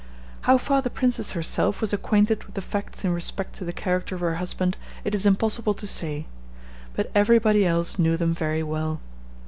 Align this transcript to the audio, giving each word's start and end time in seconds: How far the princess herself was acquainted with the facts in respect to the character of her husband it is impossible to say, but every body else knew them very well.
How 0.49 0.57
far 0.57 0.81
the 0.81 0.89
princess 0.89 1.33
herself 1.33 1.79
was 1.79 1.93
acquainted 1.93 2.45
with 2.45 2.55
the 2.55 2.61
facts 2.63 3.05
in 3.05 3.13
respect 3.13 3.53
to 3.57 3.63
the 3.63 3.71
character 3.71 4.15
of 4.15 4.21
her 4.21 4.33
husband 4.37 4.75
it 5.03 5.13
is 5.13 5.27
impossible 5.27 5.75
to 5.75 5.85
say, 5.85 6.25
but 6.95 7.11
every 7.13 7.37
body 7.37 7.67
else 7.67 7.99
knew 7.99 8.17
them 8.17 8.33
very 8.33 8.63
well. 8.63 8.99